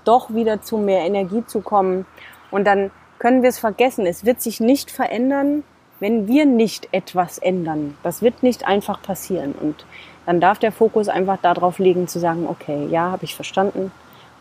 [0.04, 2.06] doch wieder zu mehr Energie zu kommen.
[2.50, 4.06] Und dann können wir es vergessen.
[4.06, 5.62] Es wird sich nicht verändern,
[6.00, 7.96] wenn wir nicht etwas ändern.
[8.02, 9.54] Das wird nicht einfach passieren.
[9.60, 9.84] Und
[10.26, 13.92] dann darf der Fokus einfach darauf liegen, zu sagen, okay, ja, habe ich verstanden.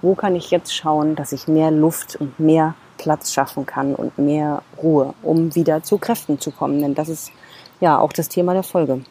[0.01, 4.19] Wo kann ich jetzt schauen, dass ich mehr Luft und mehr Platz schaffen kann und
[4.19, 6.81] mehr Ruhe, um wieder zu Kräften zu kommen.
[6.81, 7.31] Denn das ist
[7.79, 9.01] ja auch das Thema der Folge.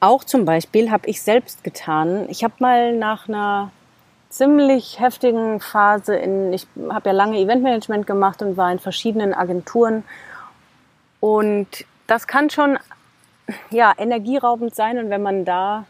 [0.00, 2.26] Auch zum Beispiel habe ich selbst getan.
[2.28, 3.70] Ich habe mal nach einer
[4.28, 10.04] ziemlich heftigen Phase in, ich habe ja lange Eventmanagement gemacht und war in verschiedenen Agenturen.
[11.20, 12.78] Und das kann schon
[13.70, 14.98] ja, energieraubend sein.
[14.98, 15.86] Und wenn man da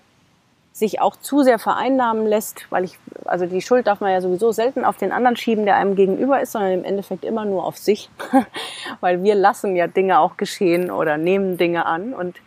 [0.75, 4.51] sich auch zu sehr vereinnahmen lässt, weil ich, also die Schuld darf man ja sowieso
[4.51, 7.79] selten auf den anderen schieben, der einem gegenüber ist, sondern im Endeffekt immer nur auf
[7.79, 8.11] sich,
[9.01, 12.13] weil wir lassen ja Dinge auch geschehen oder nehmen Dinge an.
[12.13, 12.41] Und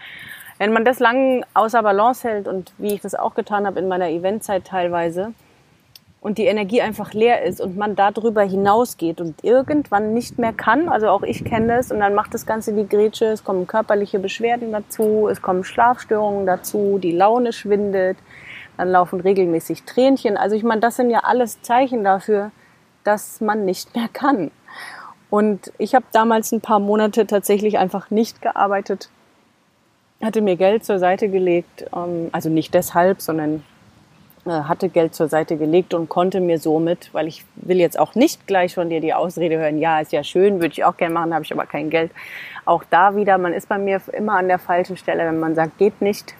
[0.57, 3.87] wenn man das lang außer Balance hält und wie ich das auch getan habe in
[3.87, 5.33] meiner Eventzeit teilweise,
[6.27, 10.89] und die Energie einfach leer ist und man darüber hinausgeht und irgendwann nicht mehr kann,
[10.89, 14.19] also auch ich kenne das, und dann macht das Ganze die Grätsche, es kommen körperliche
[14.19, 18.17] Beschwerden dazu, es kommen Schlafstörungen dazu, die Laune schwindet,
[18.75, 20.35] dann laufen regelmäßig Tränchen.
[20.35, 22.51] Also ich meine, das sind ja alles Zeichen dafür,
[23.05, 24.51] dass man nicht mehr kann.
[25.29, 29.09] Und ich habe damals ein paar Monate tatsächlich einfach nicht gearbeitet,
[30.21, 33.63] hatte mir Geld zur Seite gelegt, ähm, also nicht deshalb, sondern
[34.49, 38.47] hatte Geld zur Seite gelegt und konnte mir somit, weil ich will jetzt auch nicht
[38.47, 41.33] gleich von dir die Ausrede hören, ja, ist ja schön, würde ich auch gerne machen,
[41.33, 42.12] habe ich aber kein Geld.
[42.65, 45.77] Auch da wieder, man ist bei mir immer an der falschen Stelle, wenn man sagt,
[45.77, 46.36] geht nicht.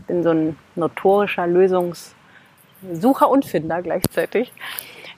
[0.00, 4.52] Ich bin so ein notorischer Lösungssucher und Finder gleichzeitig.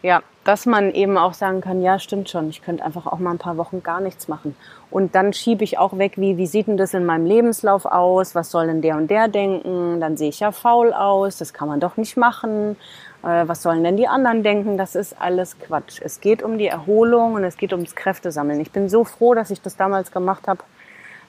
[0.03, 3.31] Ja, dass man eben auch sagen kann, ja, stimmt schon, ich könnte einfach auch mal
[3.31, 4.57] ein paar Wochen gar nichts machen.
[4.91, 8.35] Und dann schiebe ich auch weg, wie, wie sieht denn das in meinem Lebenslauf aus?
[8.35, 10.01] Was soll denn der und der denken?
[10.01, 12.77] Dann sehe ich ja faul aus, das kann man doch nicht machen.
[13.23, 14.77] Äh, was sollen denn die anderen denken?
[14.77, 16.01] Das ist alles Quatsch.
[16.03, 18.61] Es geht um die Erholung und es geht ums Kräftesammeln.
[18.61, 20.65] Ich bin so froh, dass ich das damals gemacht habe.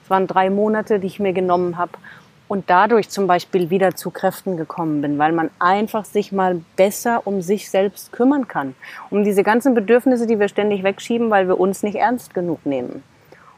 [0.02, 1.92] Es waren drei Monate, die ich mir genommen habe
[2.48, 7.26] und dadurch zum Beispiel wieder zu Kräften gekommen bin, weil man einfach sich mal besser
[7.26, 8.74] um sich selbst kümmern kann.
[9.10, 13.02] Um diese ganzen Bedürfnisse, die wir ständig wegschieben, weil wir uns nicht ernst genug nehmen.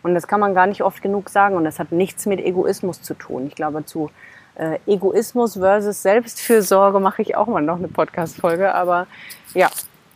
[0.03, 3.03] Und das kann man gar nicht oft genug sagen und das hat nichts mit Egoismus
[3.03, 3.49] zu tun.
[3.49, 4.11] Ich glaube, zu
[4.55, 9.09] äh, Egoismus versus Selbstfürsorge mache ich auch mal noch eine Podcast-Folge, aber
[9.53, 9.69] ja,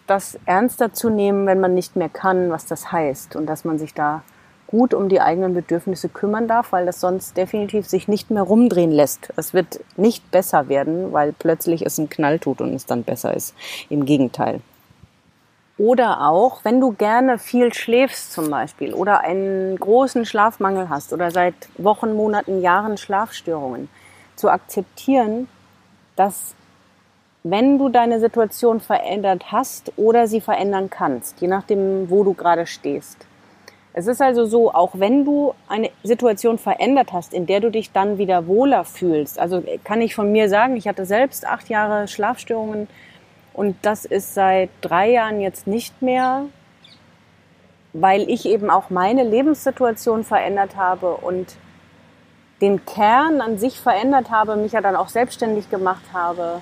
[0.07, 3.79] das ernster zu nehmen, wenn man nicht mehr kann, was das heißt und dass man
[3.79, 4.23] sich da
[4.71, 8.93] gut um die eigenen Bedürfnisse kümmern darf, weil das sonst definitiv sich nicht mehr rumdrehen
[8.93, 9.33] lässt.
[9.37, 13.35] Es wird nicht besser werden, weil plötzlich es einen Knall tut und es dann besser
[13.35, 13.55] ist.
[13.89, 14.61] Im Gegenteil.
[15.77, 21.31] Oder auch, wenn du gerne viel schläfst zum Beispiel oder einen großen Schlafmangel hast oder
[21.31, 23.89] seit Wochen, Monaten, Jahren Schlafstörungen,
[24.37, 25.49] zu akzeptieren,
[26.17, 26.55] dass
[27.43, 32.67] wenn du deine Situation verändert hast oder sie verändern kannst, je nachdem, wo du gerade
[32.67, 33.27] stehst,
[33.93, 37.91] es ist also so, auch wenn du eine Situation verändert hast, in der du dich
[37.91, 42.07] dann wieder wohler fühlst, also kann ich von mir sagen, ich hatte selbst acht Jahre
[42.07, 42.89] Schlafstörungen
[43.53, 46.45] und das ist seit drei Jahren jetzt nicht mehr,
[47.93, 51.57] weil ich eben auch meine Lebenssituation verändert habe und
[52.61, 56.61] den Kern an sich verändert habe, mich ja dann auch selbstständig gemacht habe,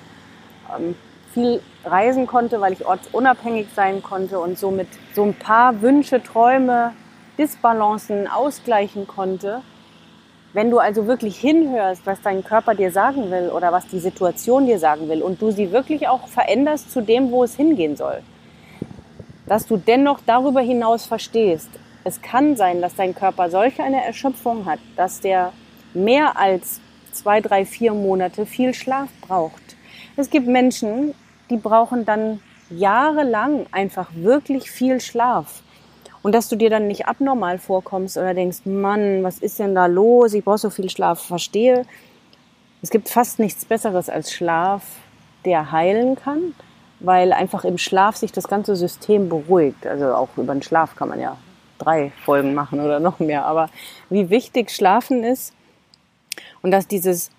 [0.75, 0.95] ähm,
[1.33, 6.93] viel reisen konnte, weil ich ortsunabhängig sein konnte und somit so ein paar Wünsche, Träume
[7.39, 9.61] Disbalancen ausgleichen konnte.
[10.51, 14.65] Wenn du also wirklich hinhörst, was dein Körper dir sagen will oder was die Situation
[14.65, 18.21] dir sagen will und du sie wirklich auch veränderst zu dem, wo es hingehen soll,
[19.47, 21.69] dass du dennoch darüber hinaus verstehst,
[22.03, 25.53] es kann sein, dass dein Körper solch eine Erschöpfung hat, dass der
[25.93, 29.75] mehr als zwei, drei, vier Monate viel Schlaf braucht.
[30.15, 31.13] Es gibt Menschen,
[31.49, 35.63] die brauchen dann jahrelang einfach wirklich viel Schlaf.
[36.21, 39.85] Und dass du dir dann nicht abnormal vorkommst oder denkst, Mann, was ist denn da
[39.85, 40.33] los?
[40.33, 41.21] Ich brauche so viel Schlaf.
[41.21, 41.85] Verstehe.
[42.81, 44.83] Es gibt fast nichts Besseres als Schlaf,
[45.45, 46.53] der heilen kann,
[46.99, 49.87] weil einfach im Schlaf sich das ganze System beruhigt.
[49.87, 51.37] Also auch über den Schlaf kann man ja
[51.77, 53.45] drei Folgen machen oder noch mehr.
[53.45, 53.69] Aber
[54.09, 55.53] wie wichtig Schlafen ist
[56.61, 57.31] und dass dieses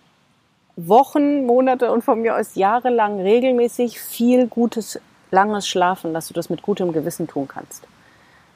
[0.77, 4.99] Wochen, Monate und von mir aus jahrelang regelmäßig viel gutes,
[5.31, 7.87] langes Schlafen, dass du das mit gutem Gewissen tun kannst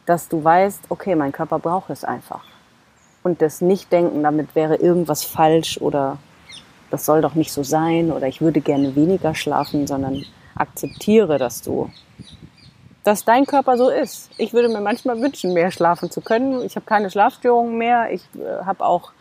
[0.06, 2.44] dass du weißt, okay, mein Körper braucht es einfach.
[3.22, 6.18] Und das Nicht-Denken, damit wäre irgendwas falsch oder
[6.90, 11.62] das soll doch nicht so sein oder ich würde gerne weniger schlafen, sondern akzeptiere, dass
[11.62, 11.90] du,
[13.02, 14.30] dass dein Körper so ist.
[14.36, 16.62] Ich würde mir manchmal wünschen, mehr schlafen zu können.
[16.62, 18.12] Ich habe keine Schlafstörungen mehr.
[18.12, 19.12] Ich äh, habe auch,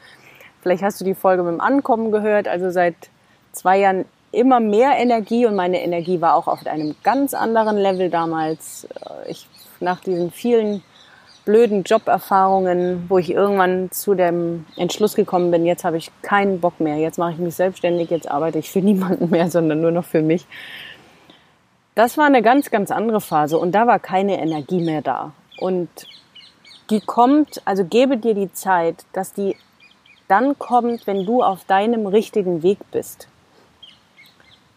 [0.61, 2.95] vielleicht hast du die Folge mit dem Ankommen gehört, also seit
[3.53, 8.09] zwei Jahren immer mehr Energie und meine Energie war auch auf einem ganz anderen Level
[8.09, 8.85] damals.
[8.85, 9.47] Äh, ich
[9.83, 10.83] nach diesen vielen
[11.45, 16.79] blöden Joberfahrungen, wo ich irgendwann zu dem Entschluss gekommen bin, jetzt habe ich keinen Bock
[16.79, 20.05] mehr, jetzt mache ich mich selbstständig, jetzt arbeite ich für niemanden mehr, sondern nur noch
[20.05, 20.45] für mich.
[21.95, 25.33] Das war eine ganz, ganz andere Phase und da war keine Energie mehr da.
[25.59, 25.89] Und
[26.89, 29.55] die kommt, also gebe dir die Zeit, dass die
[30.27, 33.27] dann kommt, wenn du auf deinem richtigen Weg bist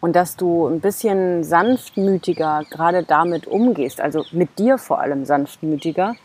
[0.07, 6.15] und dass du ein bisschen sanftmütiger gerade damit umgehst, also mit dir vor allem sanftmütiger,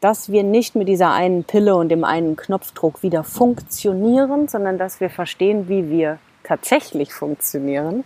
[0.00, 5.00] dass wir nicht mit dieser einen Pille und dem einen Knopfdruck wieder funktionieren, sondern dass
[5.00, 8.04] wir verstehen, wie wir tatsächlich funktionieren,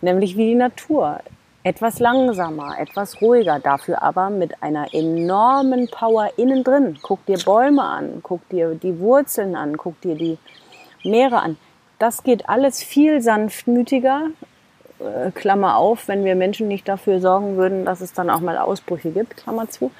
[0.00, 1.20] nämlich wie die Natur.
[1.62, 6.98] Etwas langsamer, etwas ruhiger, dafür aber mit einer enormen Power innen drin.
[7.02, 10.38] Guck dir Bäume an, guck dir die Wurzeln an, guck dir die
[11.04, 11.58] Meere an.
[12.02, 14.30] Das geht alles viel sanftmütiger.
[14.98, 18.58] Äh, Klammer auf, wenn wir Menschen nicht dafür sorgen würden, dass es dann auch mal
[18.58, 19.92] Ausbrüche gibt, Klammer zu.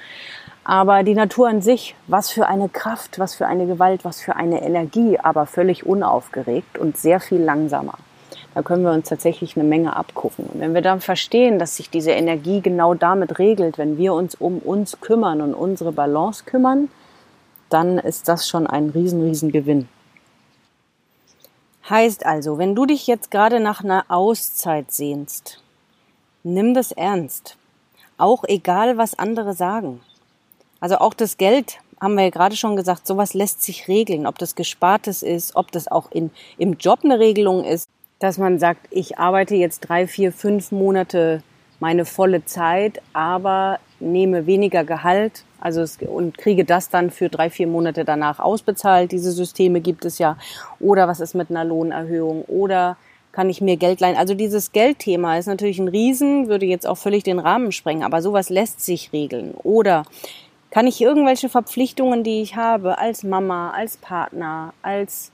[0.65, 4.35] Aber die Natur an sich, was für eine Kraft, was für eine Gewalt, was für
[4.35, 7.93] eine Energie, aber völlig unaufgeregt und sehr viel langsamer.
[8.53, 10.47] Da können wir uns tatsächlich eine Menge abgucken.
[10.47, 14.35] Und wenn wir dann verstehen, dass sich diese Energie genau damit regelt, wenn wir uns
[14.35, 16.89] um uns kümmern und unsere Balance kümmern,
[17.69, 19.87] dann ist das schon ein riesen, riesen Gewinn.
[21.89, 25.61] Heißt also, wenn du dich jetzt gerade nach einer Auszeit sehnst,
[26.43, 27.57] nimm das ernst.
[28.17, 30.01] Auch egal, was andere sagen.
[30.79, 34.27] Also auch das Geld, haben wir ja gerade schon gesagt, sowas lässt sich regeln.
[34.27, 37.87] Ob das Gespartes ist, ob das auch in, im Job eine Regelung ist,
[38.19, 41.43] dass man sagt, ich arbeite jetzt drei, vier, fünf Monate
[41.79, 47.49] meine volle Zeit, aber nehme weniger Gehalt, also es, und kriege das dann für drei,
[47.49, 49.11] vier Monate danach ausbezahlt.
[49.11, 50.37] Diese Systeme gibt es ja.
[50.79, 52.43] Oder was ist mit einer Lohnerhöhung?
[52.43, 52.97] Oder
[53.31, 54.17] kann ich mir Geld leihen?
[54.17, 58.21] Also dieses Geldthema ist natürlich ein Riesen, würde jetzt auch völlig den Rahmen sprengen, aber
[58.21, 59.53] sowas lässt sich regeln.
[59.63, 60.03] Oder
[60.69, 65.31] kann ich irgendwelche Verpflichtungen, die ich habe, als Mama, als Partner, als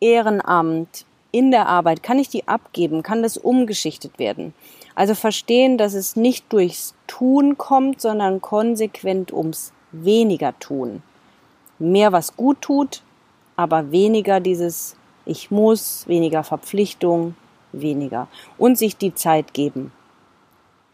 [0.00, 3.02] Ehrenamt, in der Arbeit, kann ich die abgeben?
[3.02, 4.52] Kann das umgeschichtet werden?
[4.94, 11.02] Also verstehen, dass es nicht durchs Tun kommt, sondern konsequent ums weniger tun.
[11.78, 13.02] Mehr was gut tut,
[13.56, 17.36] aber weniger dieses ich muss, weniger Verpflichtung,
[17.72, 18.28] weniger.
[18.58, 19.92] Und sich die Zeit geben.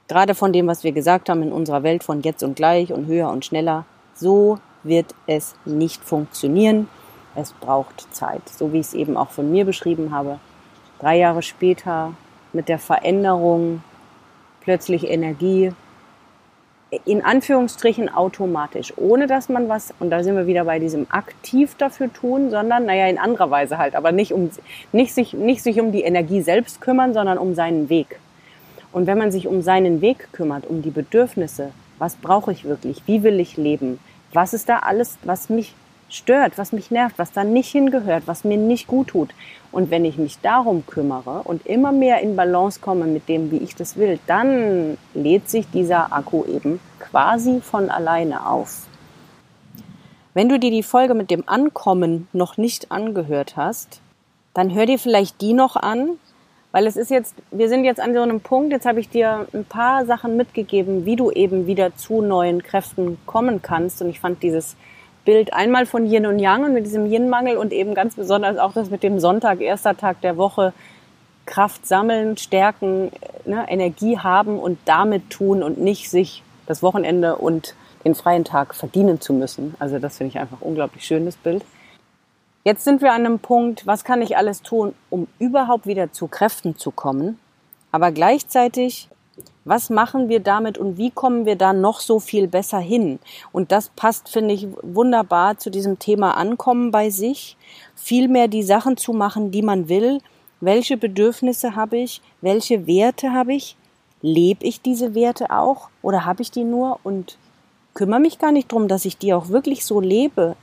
[0.07, 3.07] Gerade von dem, was wir gesagt haben in unserer Welt von jetzt und gleich und
[3.07, 3.85] höher und schneller,
[4.15, 6.89] so wird es nicht funktionieren.
[7.35, 10.41] Es braucht Zeit, so wie ich es eben auch von mir beschrieben habe.
[10.99, 12.15] Drei Jahre später
[12.53, 13.83] mit der Veränderung
[14.61, 15.73] plötzlich Energie
[17.05, 21.75] in Anführungsstrichen automatisch, ohne dass man was, und da sind wir wieder bei diesem aktiv
[21.77, 24.51] dafür tun, sondern, naja, in anderer Weise halt, aber nicht, um,
[24.93, 28.19] nicht, sich, nicht sich um die Energie selbst kümmern, sondern um seinen Weg.
[28.91, 33.03] Und wenn man sich um seinen Weg kümmert, um die Bedürfnisse, was brauche ich wirklich,
[33.07, 33.99] wie will ich leben,
[34.33, 35.75] was ist da alles, was mich
[36.09, 39.31] stört, was mich nervt, was da nicht hingehört, was mir nicht gut tut.
[39.71, 43.59] Und wenn ich mich darum kümmere und immer mehr in Balance komme mit dem, wie
[43.59, 48.87] ich das will, dann lädt sich dieser Akku eben quasi von alleine auf.
[50.35, 54.01] Wenn du dir die Folge mit dem Ankommen noch nicht angehört hast,
[54.55, 56.19] dann hör dir vielleicht die noch an,
[56.71, 59.47] weil es ist jetzt, wir sind jetzt an so einem Punkt, jetzt habe ich dir
[59.53, 64.03] ein paar Sachen mitgegeben, wie du eben wieder zu neuen Kräften kommen kannst.
[64.03, 64.77] Und ich fand dieses
[65.29, 68.73] Bild einmal von Yin und Yang und mit diesem Yin-Mangel und eben ganz besonders auch
[68.73, 70.73] das mit dem Sonntag, erster Tag der Woche,
[71.45, 73.13] Kraft sammeln, stärken,
[73.45, 77.75] ne, Energie haben und damit tun und nicht sich das Wochenende und
[78.07, 79.75] den freien Tag verdienen zu müssen.
[79.79, 81.63] Also das finde ich einfach unglaublich schönes Bild.
[82.65, 86.29] Jetzt sind wir an einem Punkt, was kann ich alles tun, um überhaupt wieder zu
[86.29, 87.39] Kräften zu kommen?
[87.93, 89.11] Aber gleichzeitig,
[89.65, 93.19] was machen wir damit und wie kommen wir da noch so viel besser hin?
[93.53, 97.57] Und das passt, finde ich, wunderbar zu diesem Thema Ankommen bei sich.
[97.95, 100.21] Vielmehr die Sachen zu machen, die man will.
[100.61, 102.23] Welche Bedürfnisse habe ich?
[102.41, 103.77] Welche Werte habe ich?
[104.23, 107.37] Lebe ich diese Werte auch oder habe ich die nur und
[107.95, 110.57] kümmere mich gar nicht drum, dass ich die auch wirklich so lebe?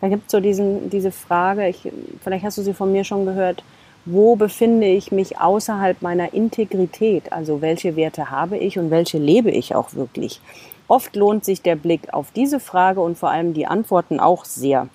[0.00, 1.90] Da gibt es so diesen, diese Frage, ich,
[2.22, 3.62] vielleicht hast du sie von mir schon gehört,
[4.04, 7.32] wo befinde ich mich außerhalb meiner Integrität?
[7.32, 10.40] Also welche Werte habe ich und welche lebe ich auch wirklich?
[10.88, 14.88] Oft lohnt sich der Blick auf diese Frage und vor allem die Antworten auch sehr.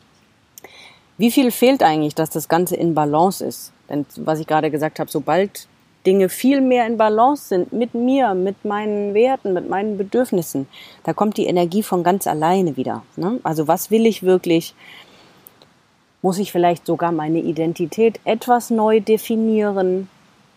[1.18, 3.72] Wie viel fehlt eigentlich, dass das Ganze in Balance ist?
[3.90, 5.68] Denn was ich gerade gesagt habe, sobald
[6.06, 10.68] Dinge viel mehr in Balance sind mit mir, mit meinen Werten, mit meinen Bedürfnissen,
[11.04, 13.04] da kommt die Energie von ganz alleine wieder.
[13.16, 13.40] Ne?
[13.44, 14.76] Also was will ich wirklich?
[16.26, 20.10] Muss ich vielleicht sogar meine Identität etwas neu definieren?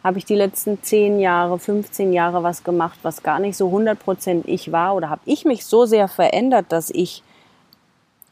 [0.03, 4.45] Habe ich die letzten 10 Jahre, 15 Jahre was gemacht, was gar nicht so 100%
[4.47, 4.97] ich war?
[4.97, 7.23] Oder habe ich mich so sehr verändert, dass ich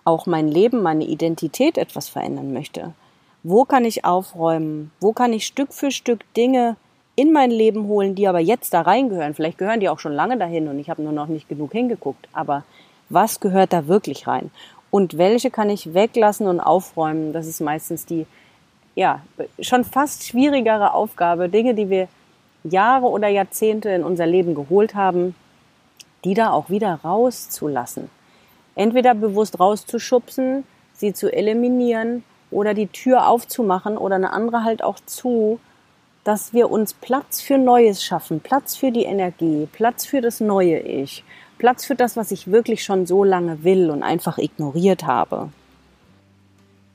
[0.07, 2.95] auch mein Leben, meine Identität etwas verändern möchte?
[3.43, 4.91] Wo kann ich aufräumen?
[4.99, 6.76] Wo kann ich Stück für Stück Dinge
[7.16, 9.34] in mein Leben holen, die aber jetzt da reingehören.
[9.34, 12.28] Vielleicht gehören die auch schon lange dahin und ich habe nur noch nicht genug hingeguckt.
[12.32, 12.64] Aber
[13.11, 14.51] was gehört da wirklich rein?
[14.91, 17.32] Und welche kann ich weglassen und aufräumen?
[17.32, 18.26] Das ist meistens die,
[18.95, 19.20] ja,
[19.61, 21.49] schon fast schwierigere Aufgabe.
[21.49, 22.09] Dinge, die wir
[22.64, 25.34] Jahre oder Jahrzehnte in unser Leben geholt haben,
[26.24, 28.11] die da auch wieder rauszulassen.
[28.74, 34.99] Entweder bewusst rauszuschubsen, sie zu eliminieren oder die Tür aufzumachen oder eine andere halt auch
[35.05, 35.61] zu
[36.26, 40.80] dass wir uns Platz für Neues schaffen, Platz für die Energie, Platz für das neue
[40.80, 41.22] Ich,
[41.59, 45.48] Platz für das, was ich wirklich schon so lange will und einfach ignoriert habe.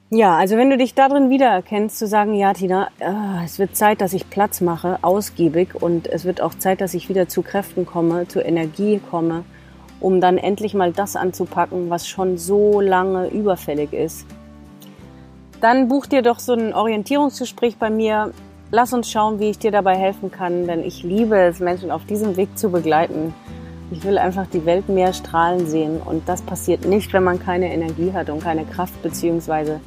[0.10, 4.02] Ja, also wenn du dich darin wiedererkennst, zu sagen, ja, Tina, äh, es wird Zeit,
[4.02, 7.86] dass ich Platz mache, ausgiebig, und es wird auch Zeit, dass ich wieder zu Kräften
[7.86, 9.46] komme, zur Energie komme,
[10.02, 14.26] um dann endlich mal das anzupacken, was schon so lange überfällig ist.
[15.62, 18.34] Dann buch dir doch so ein Orientierungsgespräch bei mir
[18.74, 22.06] Lass uns schauen, wie ich dir dabei helfen kann, denn ich liebe es, Menschen auf
[22.06, 23.34] diesem Weg zu begleiten.
[23.92, 27.74] Ich will einfach die Welt mehr strahlen sehen und das passiert nicht, wenn man keine
[27.74, 29.82] Energie hat und keine Kraft beziehungsweise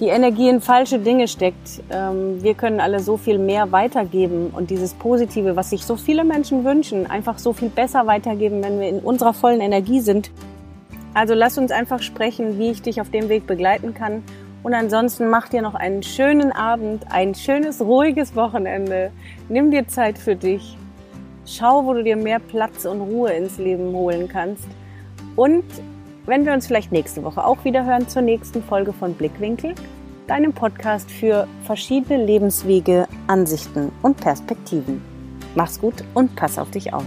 [0.00, 1.82] die Energie in falsche Dinge steckt.
[1.90, 6.24] Ähm, wir können alle so viel mehr weitergeben und dieses Positive, was sich so viele
[6.24, 10.30] Menschen wünschen, einfach so viel besser weitergeben, wenn wir in unserer vollen Energie sind.
[11.14, 14.22] Also lass uns einfach sprechen, wie ich dich auf dem Weg begleiten kann
[14.62, 19.12] und ansonsten mach dir noch einen schönen Abend, ein schönes, ruhiges Wochenende.
[19.48, 20.76] Nimm dir Zeit für dich.
[21.46, 24.66] Schau, wo du dir mehr Platz und Ruhe ins Leben holen kannst.
[25.36, 25.64] Und
[26.26, 29.74] wenn wir uns vielleicht nächste Woche auch wieder hören zur nächsten Folge von Blickwinkel,
[30.26, 35.00] deinem Podcast für verschiedene Lebenswege, Ansichten und Perspektiven.
[35.54, 37.06] Mach's gut und pass auf dich auf.